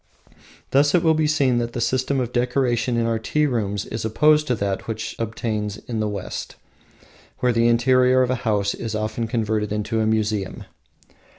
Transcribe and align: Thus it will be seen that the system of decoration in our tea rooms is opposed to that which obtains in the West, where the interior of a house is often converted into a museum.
Thus 0.71 0.95
it 0.95 1.03
will 1.03 1.13
be 1.13 1.27
seen 1.27 1.59
that 1.59 1.73
the 1.73 1.79
system 1.79 2.19
of 2.19 2.33
decoration 2.33 2.97
in 2.97 3.05
our 3.05 3.19
tea 3.19 3.45
rooms 3.45 3.85
is 3.85 4.03
opposed 4.03 4.47
to 4.47 4.55
that 4.55 4.87
which 4.87 5.15
obtains 5.19 5.77
in 5.77 5.99
the 5.99 6.09
West, 6.09 6.55
where 7.37 7.53
the 7.53 7.67
interior 7.67 8.23
of 8.23 8.31
a 8.31 8.35
house 8.41 8.73
is 8.73 8.95
often 8.95 9.27
converted 9.27 9.71
into 9.71 9.99
a 10.01 10.07
museum. 10.07 10.63